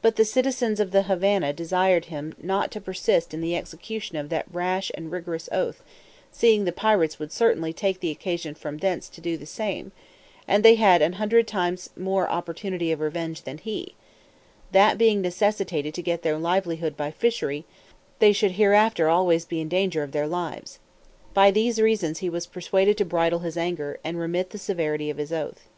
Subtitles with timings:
[0.00, 4.30] But the citizens of the Havannah desired him not to persist in the execution of
[4.30, 5.82] that rash and rigorous oath,
[6.32, 9.92] seeing the pirates would certainly take occasion from thence to do the same,
[10.48, 13.94] and they had an hundred times more opportunity of revenge than he;
[14.72, 17.66] that being necessitated to get their livelihood by fishery,
[18.18, 20.78] they should hereafter always be in danger of their lives.
[21.34, 25.18] By these reasons he was persuaded to bridle his anger, and remit the severity of
[25.18, 25.68] his oath.